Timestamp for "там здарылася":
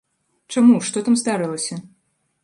1.09-1.75